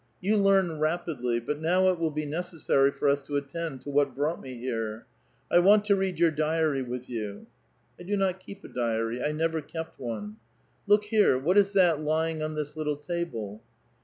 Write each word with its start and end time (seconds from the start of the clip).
^'You 0.23 0.41
learn 0.41 0.79
rapidly; 0.79 1.39
but 1.39 1.59
now 1.61 1.87
it 1.89 1.99
'^^ill 1.99 2.11
be 2.11 2.25
necessary 2.25 2.89
for 2.89 3.07
us 3.07 3.21
to 3.21 3.35
attend 3.37 3.81
to 3.81 3.91
what 3.91 4.15
brought 4.15 4.41
me 4.41 4.55
here. 4.57 5.05
^ 5.51 5.63
"Want 5.63 5.85
to 5.85 5.95
read 5.95 6.17
your 6.17 6.31
diary 6.31 6.81
with 6.81 7.07
you."'' 7.07 7.45
I 7.99 8.03
do 8.03 8.17
not 8.17 8.39
keep 8.39 8.63
a 8.63 8.67
diary; 8.67 9.23
I 9.23 9.31
never 9.31 9.61
kept 9.61 9.99
one."" 9.99 10.37
Look 10.87 11.03
here; 11.03 11.37
what 11.37 11.55
is 11.55 11.73
that 11.73 12.01
lying 12.01 12.41
on 12.41 12.55
this 12.55 12.75
little 12.75 12.97
table? 12.97 13.61